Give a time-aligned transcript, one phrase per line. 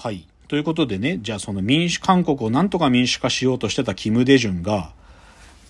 [0.00, 0.28] はい。
[0.46, 4.92] ということでね、じゃあその民主、韓国をなんとか民主化しようとしてたキム・デジュンが、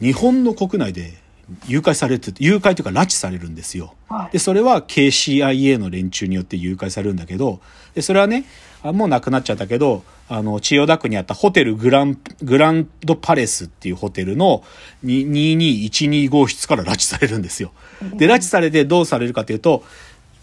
[0.03, 1.15] 日本の国内で
[1.67, 3.95] 誘拐されて、誘拐というか拉致されるんですよ。
[4.11, 7.61] はいで、それは KCIA の連中によって誘拐されるんだけど、
[7.95, 8.45] で、それはね、
[8.83, 14.63] あもうなくなっちゃったけど、あの、千代田区にあったホテルグラン、グランドパレスっていうホテルの
[15.03, 17.73] に2212号室から拉致されるんですよ。
[18.17, 19.85] で、拉致されてどうされるかというと、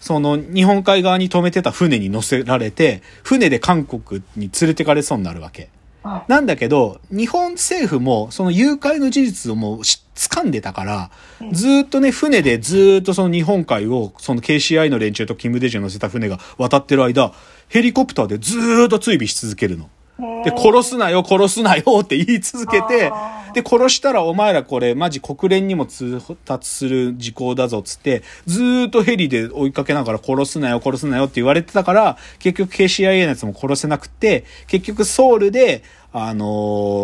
[0.05, 5.69] その日本海側に止めてた船に乗せられて、船で韓国に連れてかれそうになるわけ。
[6.03, 6.31] はい。
[6.31, 11.09] なんだけど、日本政府もその誘拐の事実をもうし掴んでたから、
[11.51, 17.33] ずーっとね、船でずーっとその日本海を、その KCI の連中とキム・デジュン乗せた船が渡ってる間、
[17.69, 19.89] ヘリコプターでずーっと追尾し続けるの。
[20.17, 35.83] で、殺すなよ、殺すなよ って言い続けてあ、で、殺したらお前らこれマジ国連にも通達する事項だぞっつって、ずーっとヘリで追いかけながら殺すなよ、殺すなよって言われてたから、結局 KCIA のやつも殺せなくって、結局ソウルで、
[36.13, 36.45] あの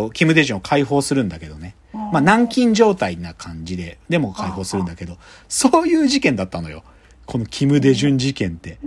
[0.09, 1.75] ーキム・デジュンを解放するんだけどね。
[1.93, 5.17] まあ、軟禁状態な感じで、でも解放するんだけど、
[5.49, 6.83] そういう事件だったのよ。
[7.25, 8.77] このキム・デジュン事件って。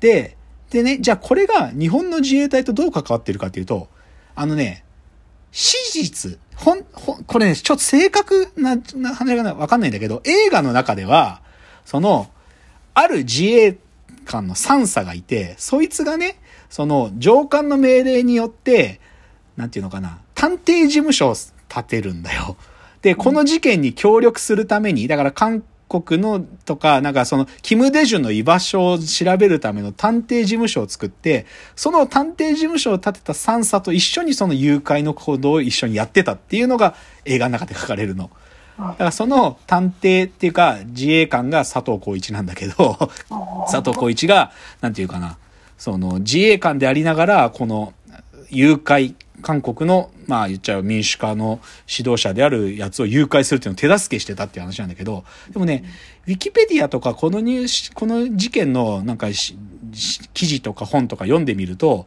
[0.00, 0.36] で、
[0.70, 3.88] でね、じゃあこれが日本の自衛隊とどう関わってるかっていうと、
[4.34, 4.84] あのね、
[5.52, 11.40] 史実、ほん、ほん、これね、ちょっと正確な、な話がわかんないんだけど、映画の中では、
[11.84, 12.30] その、
[12.94, 13.78] ある自衛
[14.24, 19.00] 官の3佐がいて、そいつがね、その上官の命令によって、
[19.56, 21.34] なんていうのかな、探偵事務所を
[21.68, 22.56] 建てるんだよ。
[23.02, 38.30] で、この事件に協力するために、だから韓国のとか、なんかその、キム・デジュンの居場所を調べるための探偵事務所を作って、その探偵事務所を建てた三佐と一緒にその誘拐の行動を一緒にやってたっていうのが映画の中で書かれるの。
[38.78, 43.10] だからその探偵っていうか自衛官が佐藤浩一なんだけど、
[43.70, 45.38] 佐藤浩一が、なんていうかな、
[45.78, 47.94] その自衛官でありながら、この
[48.50, 55.84] 誘拐、韓国の、まあ言っちゃう民主化の指導者であるやつを誘拐するっていうのを手助けしてたっていう話なんだけど、でもね、
[56.26, 62.06] ウィキペディアとかこのニュース、この事件のなんか記事とか本とか読んでみると、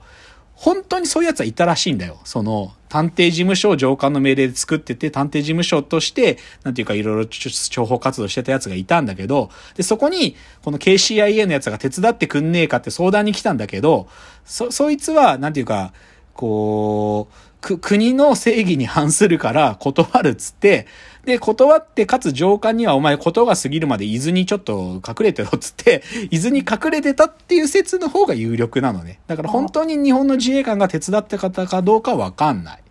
[0.59, 2.19] 本当にそういうやつはいたらしいんだよ。
[2.25, 14.09] その、探偵事務所を上官の命令で作ってて、探偵事務所として、なんていうかいろいろ諜報活動してたやつがいたんだけど、で、そこに、この KCIA のやつが手伝ってくんねえかって相談に来たんだけど、
[14.43, 15.93] そ、そいつは、なんていうか、
[16.33, 20.87] こう、国の正義に反するから断るっつって、
[21.25, 29.19] で、断って、かつ上官にはお前ことが過ぎるまで伊豆にちょっと隠れてろっつって、伊豆に隠れてたっていう説の方が有力なのね。
[29.27, 32.83] だから本当に日本の自衛官が手伝って方かどうかわかんない。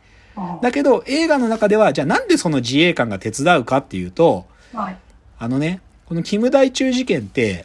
[0.62, 4.96] だけど映画の中では、じゃあなんでその自衛官が手伝うかっていうと、はい。
[5.38, 7.64] あのね、このキム大中事件って、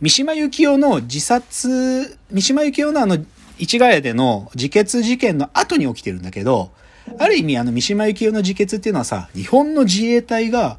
[0.00, 3.18] 三島由紀夫の自殺、三島由紀夫のあの、
[3.60, 6.72] 市ヶ谷での自決事件の後に起きてるんだけど、
[7.18, 10.78] ある意味あの三島由紀夫の自決っていうのはさ、日本の自衛隊が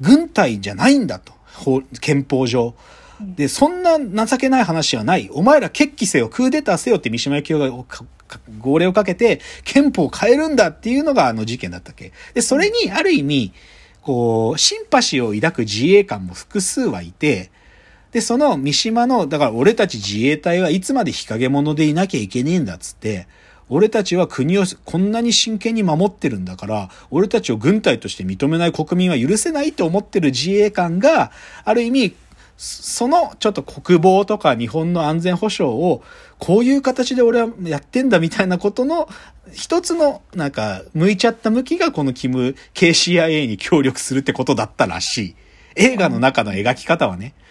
[0.00, 1.32] 軍隊じゃないんだと。
[1.52, 2.74] 法憲法上。
[3.20, 5.28] で、そんな情けない話はない。
[5.32, 7.86] お前ら決起せよ、クーデターせよって三島由紀夫が
[8.58, 12.12] 号令をかけて、憲法を変えるんだっていうのがあの事件だったっけ。
[12.34, 13.52] で、それにある意味、
[14.00, 17.50] こう、シンパシーを抱く自衛官も複数はいて、
[18.12, 23.26] で、その三島の、だから俺たち自衛隊はいつまで日陰者でいなきゃいけねえんだっつって、
[23.68, 31.30] 俺たちは国をこんなに真剣に守ってるんだから、俺たちを軍隊として認めない国民は許せないと思ってる自衛官が、
[31.64, 32.16] ある意味、
[32.56, 36.02] そのちょっと国防とか日本の安全保障を
[36.38, 39.08] こういう形で俺はやってんだみたいなことの
[39.50, 45.36] 一つのなんか向いちゃった向きがこのキム KCIA に協力するってことだったらしい。
[45.74, 47.22] 映画の中の描き方はね。
[47.22, 47.49] はい。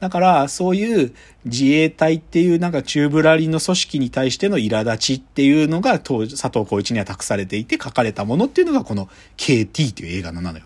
[0.00, 1.14] だから、そういう
[1.44, 10.64] 自衛隊っていうなんか中ぶらりんの組織に対しての苛立ちっていうのが当時佐藤浩市には託されていて書かれたものっていうのがこの KT っていう映画なのよ。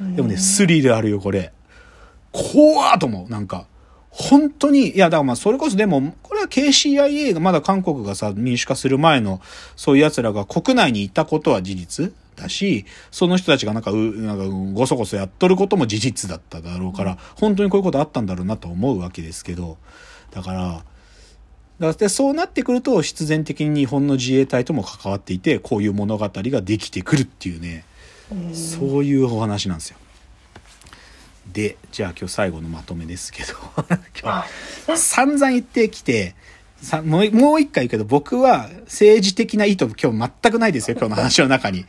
[0.00, 1.52] でもね、スリルあるよ、これ。
[2.32, 3.66] 怖ーと思う、なんか。
[4.10, 9.40] 本当に、いや、だからまあ、それこそでも、これは KCIA がまだ韓国がさ、民主化する前の、
[9.76, 19.78] そういう奴らが国内にいたことは事実だし、その人たちがなんか、う、なんか、ごそごそやっとることも事実だっただろうから、本当にこういうことあったんだろうなと思うわけですけど、
[20.30, 20.84] だから、
[21.80, 27.84] だってそうなってくると必然的に日本の自衛隊とも関わっていてこういう物語ができてくるっていうね
[28.52, 29.98] そういうお話なんですよ。
[31.52, 33.52] でじゃあ今日最後のまとめですけど
[34.20, 34.44] 今
[34.86, 36.34] 日散々言ってきて
[36.80, 41.86] さもうもう一回言うけど僕は政治的な意図今日全くないですよ今日の話の中に。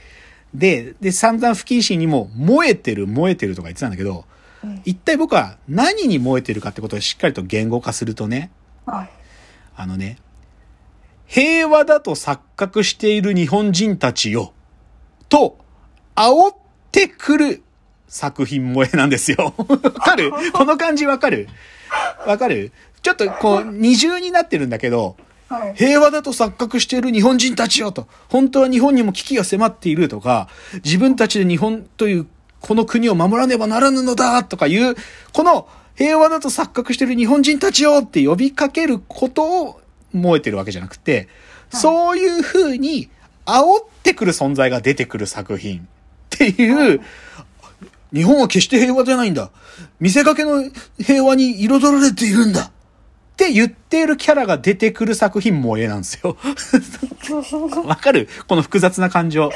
[0.57, 4.25] でで散々不謹慎にも燃えてる燃えてるとか言ってたんだけど
[4.83, 8.51] 一体僕は何に燃えてるかってことをしっかりと言語化するとね
[8.85, 9.09] はい。
[9.77, 10.17] あのね、
[11.27, 14.53] 平和だと錯覚している日本人たちよ、
[15.27, 15.57] と、
[16.15, 16.57] 煽っ
[16.91, 17.63] てくる
[18.07, 19.53] 作品萌えなんですよ。
[19.57, 20.31] わかる？
[20.53, 21.49] この感じわかる？
[22.25, 22.71] わかる？
[23.01, 25.17] ちょっとこう、二重になってるんだけど、
[25.47, 25.75] はい。
[25.75, 28.07] 平和だと錯覚している日本人たちよと。
[28.30, 30.50] 本当は日本にも危機が迫っているとか、
[30.83, 32.27] 自分たちで日本という
[32.62, 34.95] この国を守らねばならぬのだとかいう、
[35.33, 39.81] この平和だと錯覚している日本人たちよって呼びかけることを
[40.13, 41.30] 燃えてるわけじゃなくて、
[41.69, 43.09] そういう風に
[43.45, 45.83] 煽ってくる存在が出てくる作品っ
[46.30, 47.01] ていう、
[48.13, 49.51] 日本は決して平和じゃないんだ。
[50.00, 50.63] 見せかけの
[50.98, 52.71] 平和に彩られているんだ。
[53.35, 56.37] って言っているキャラが出てくる作品萌えなんですよ。
[57.85, 58.29] わかる？
[58.47, 59.49] この複雑な感情。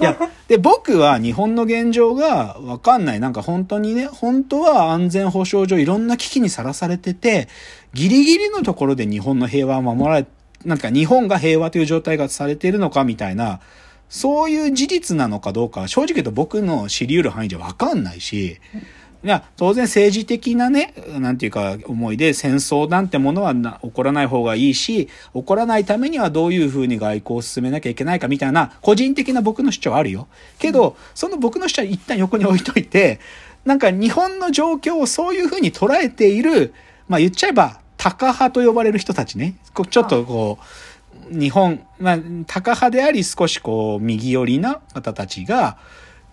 [0.00, 0.16] いや、
[0.48, 3.20] で、僕は日本の現状がわかんない。
[3.20, 7.48] なんか本当にね、本当は安全保障上いろんな危機にさらされてて、
[7.92, 10.26] ギリギリのところで日本の平和は守られ、
[10.64, 13.60] なんか日本が平和という状態がされているのかみたいな、
[14.08, 18.58] そういう事実なのかどうかは正直言うと僕の知り得る範囲じゃわかんないし、
[19.24, 30.28] いや、当然政治的なね、なんていうか思いで戦争なんてものはな起こらない方がいいし、起こらないためにはどういうふうに外交を進めなきゃいけないかみたいな個人的な僕の主張はあるよ。
[30.58, 33.18] けど、その僕の主張は一旦横に置いといて、
[33.64, 36.72] なんか日本の状況をそういうふうに捉えている、
[37.08, 39.56] まあ言っちゃえば、タカ派と呼ばれる人たちね。
[39.90, 40.58] ちょっとこ
[41.32, 45.76] う、日本、まあ、タカ派であり少しこう、右寄りな方たちが、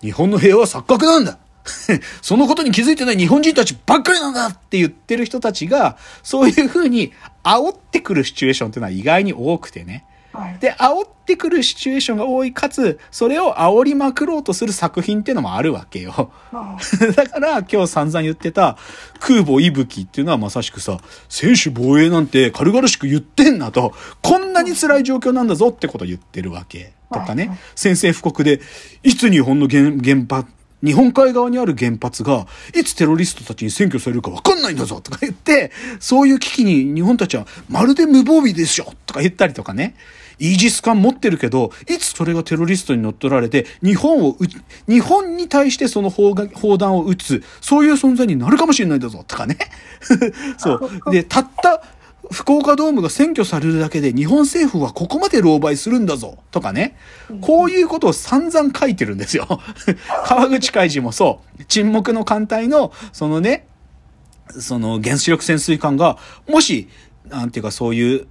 [0.02, 1.40] 日本の平和は錯覚なんだ
[2.22, 7.14] そのことに気づいてない日本人たちばっかりなんだって言ってる人たちが、そういうふうに
[7.44, 10.06] 煽ってくるシチュエーションっていうのは意外に多くてね。
[10.36, 10.58] はい。
[10.60, 16.32] で、煽ってくるシチュエーションが多い、かつ、それを煽りまくろうとする作品っていうのもあるわけよ。
[16.52, 16.78] あ
[17.16, 18.78] だから今日散々言ってた
[19.20, 26.94] 空母息吹っていうのはまさしくさ、専守防衛なんて軽々しく言ってんなと、こんなに辛い状況なんだぞってことを言ってるわけ。
[27.12, 28.60] とかはいね、宣戦布告で、
[29.04, 30.50] いつ日本の原原発、
[30.86, 39.96] 日本海側にある原発が、いつテロリストたちに占拠されるか分かんないんだぞとか言って、そういう危機に日本たちはまるで無防備でしょとか言ったりとかね。
[40.38, 44.38] イージス艦持ってるけど、いつそれがテロリストに乗っ取られて、日本をう、
[44.88, 49.58] 日本に対してその砲が砲弾を撃つ、そういう存在になるかもしれないんだぞ、とかね。
[50.58, 50.74] そ
[51.06, 51.12] う。
[51.12, 51.82] で、たった、
[52.32, 56.98] 福岡ドームが占拠されるだけで日本政府はここまで狼狽するんだぞとかね。
[57.42, 59.48] こういうことを散々書いてるんですよ。
[60.26, 61.66] 川口海事もそう。
[61.66, 63.68] 沈黙の艦隊の、そのね、
[64.50, 66.18] その原子力潜水艦が、
[66.48, 66.88] もし、
[67.28, 68.28] なんていうかそういう、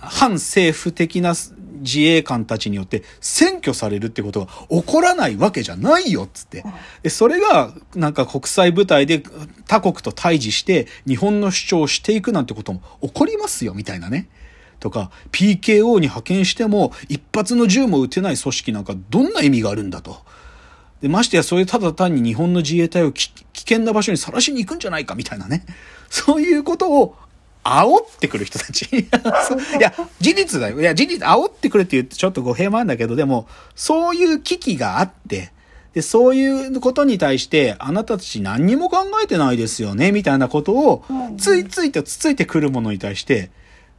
[0.00, 1.34] 反政府的な
[1.80, 6.64] 自衛官たちによって占拠されるってことが起こらないわけじゃないよっつって。
[7.02, 9.22] でそれがなんか国際舞台で
[9.66, 14.28] 他国と対峙して日本の主張をしていくなんてことも起こりますよみたいなね。
[14.78, 20.18] とか PKO に派遣しても一発の銃も撃てない組織なんかどんな意味があるんだと。
[21.00, 25.64] で、ましてや、それただ単に日本の自衛隊を危険な場所にさらしに行くんじゃないかみたいなね。
[26.10, 27.16] そういうことを
[27.62, 28.84] 煽ってくる人たち。
[28.94, 29.06] い
[29.80, 30.80] や、事実だよ。
[30.80, 35.52] いや、事実、煽ってくるって言ってちょっと語弊もあるんだけど、でも、そういう危機があって、
[35.92, 41.04] で、そういうことに対して、あなたたち何にも考えてないですよね、みたいなことを、
[41.36, 43.50] ついついとつついてくるものに対して、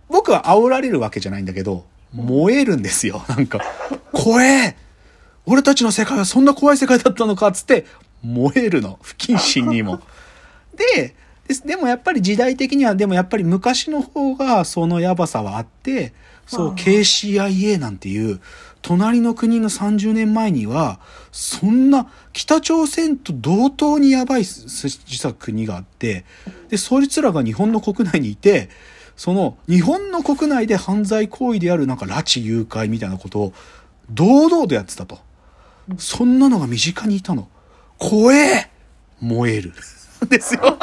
[0.10, 3.24] 僕は煽られるわけじゃないんだけど、燃えるんですよ。
[3.28, 3.60] なんか、
[4.12, 4.76] 怖え
[5.46, 7.86] 俺たちの世界はそんな怖い世界だったのか、つって、
[8.24, 9.00] 燃えるの。
[9.02, 10.00] 不謹慎にも。
[10.96, 11.16] で、
[11.48, 16.14] ですでもやっぱり時代的には、でもやっぱり昔の方がそのやばさはあって、
[16.48, 18.40] そう、KCIA なんていう、
[18.82, 21.00] 隣の国の30年前には、
[21.32, 26.26] そんな北朝鮮と同等にやばいす実は国があって、
[26.70, 28.70] で、そいつらが日本の国内にいて、
[29.16, 33.54] その日本の国内で犯罪行為であるなんか拉致誘拐みたいなことを
[34.10, 35.20] 堂々とやってたと。
[35.98, 37.48] そんなのが身近にいたの。
[37.98, 38.72] 怖え
[39.20, 39.74] 燃える。
[40.30, 40.78] ですよ。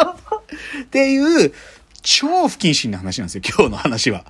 [0.83, 1.53] っていう、
[2.03, 4.25] 超不謹慎な話なんですよ、今日の話は。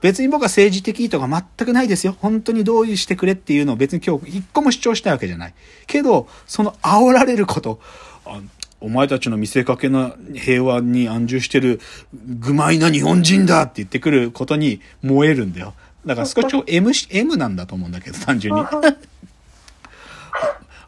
[0.00, 2.16] 別に僕は政治的意図が全くないですよ。
[2.20, 5.54] 本当に同意してくれっていうのを別に今日一個も主張したいわけじゃない。
[5.86, 7.80] けど、その煽られること、
[8.26, 8.40] あ
[8.78, 11.80] お前たちの見せかけの平和に安住してる、
[12.12, 15.72] 愚昧な日本人だって言ってくることに燃えるんだよ。
[16.04, 18.60] だから少し超 M, M なんだと思うんだけど、単純に。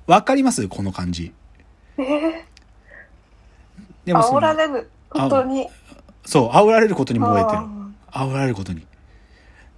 [0.06, 0.68] わかります？
[0.68, 1.32] この感じ。
[4.08, 5.68] でも煽られることに。
[6.24, 8.24] そう、煽られることに燃えてるあ。
[8.26, 8.86] 煽られることに。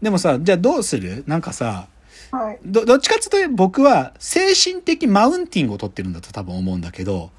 [0.01, 1.25] でもさ、じゃあどうする？
[1.27, 2.61] なんかさ、ーはい。
[2.65, 7.33] ど、どっちかっていうと僕は精神的マウンティングを取ってるんだと多分思うんだけど、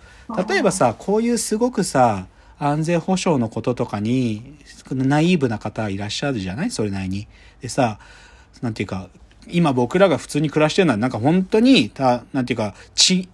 [0.50, 2.28] 例えばさ、こういうすごくさ、
[2.60, 4.58] 安全保障のこととかに、
[4.92, 6.72] ナイーブな方いらっしゃるじゃない？
[6.72, 7.30] それなりに。
[7.62, 8.00] でさ、
[8.62, 9.08] なんていうか、
[9.48, 13.30] 今僕らが普通に暮らしてるのは、なんか本当に、た、なんていうか、血、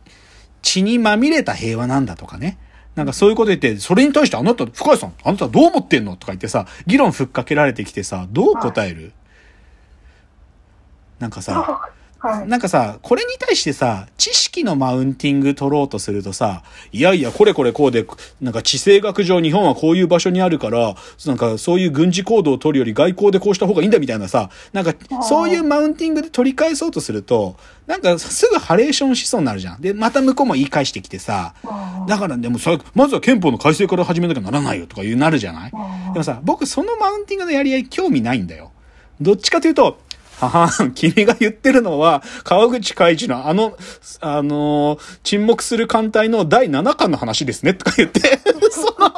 [0.62, 2.60] 血にまみれた平和なんだとかね。
[2.98, 9.14] なんかそういうこと言って、それに対してあなた、深谷さん、あなたどう思ってんのとか言ってさ、議論ふっかけられてきてさ、どう答える、
[11.20, 18.06] なんかさ、はい、なんかさ、これに対してさ、知識のマウンティング取ろうとするとさ、いやいや、これこれこうで、
[18.42, 20.96] なんか地政学上日本はこういう場所にあるから、
[21.26, 27.56] なんかそういう軍事行動を取るより外交でこうした方がいいんだみたいなさ、なんかそういうマウンティングで取り返そうとすると、
[27.86, 29.82] なんかすぐハレーションしそうになるじゃん。
[29.82, 31.54] で、また向こうも言い返してきてさ、
[32.08, 35.72] だからでもさ、まずは憲法の改正から始めなきゃならないよとかいうなるじゃない。
[36.14, 38.72] でもさ、僕そのマウンティングのやり合い興味ないんだよ。
[39.22, 40.00] どっちかというと、
[40.40, 43.76] はは君が言ってるのは、川口海一のあの、
[44.22, 48.20] あのー、沈黙する艦隊の第7巻の話ですね、とか言って
[48.70, 49.12] その、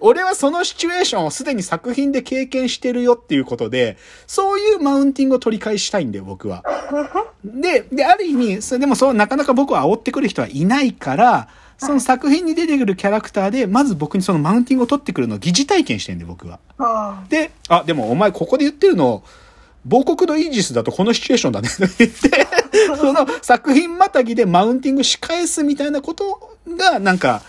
[0.00, 6.64] 俺はそのシチュエーションをすでに作品で経験してるよっていうことで、そういうマウンティングを取り返したいんだよ、僕は。
[7.44, 16.58] で、で、ある意味、それでもそう、なかなか僕は煽ってくる人はいないから、その作品に出てくるキャラクターで、まず僕にそのマウンティングを取ってくるのを疑似体験してんで、僕は。
[17.28, 19.22] で、あ、でもお前ここで言ってるの、
[19.86, 22.46] 亡国のイージスだとこのシチュエーションだねって言って、
[22.96, 27.42] その作品またぎでマウンティングし返すみたいなことが、なんか、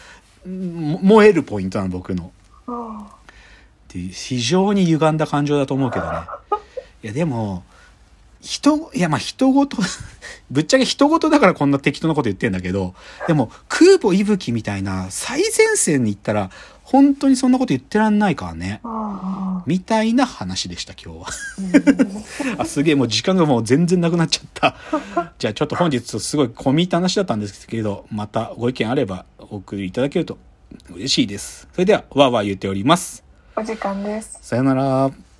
[0.45, 2.31] 燃えるポイントなの、僕の。
[2.67, 3.13] っ
[3.87, 6.19] て非常に歪んだ感情だと思うけどね。
[7.03, 7.63] いや、でも、
[8.41, 9.77] 人、いや、まあ、人ごと
[10.49, 12.95] ぶっちゃけ人ごとだからこんな適当なこと言ってんだけど、
[13.27, 16.49] でも、空母息吹みたいな最前線に行ったら、
[16.91, 18.81] 本当にそんなこと言ってらんないからね。
[19.65, 22.59] みたいな話でした、今日は。
[22.59, 24.75] あ、すげえ、もう時間がもう全然なくなっちゃった。
[25.39, 30.37] じゃあちょっと本日すごい込み入った話だったんですけど、またご意見あればお送りいただけると
[30.93, 31.69] 嬉しいです。
[31.71, 33.23] それでは、わーわー言っております。
[33.55, 34.39] お時間です。
[34.41, 35.30] さよなら。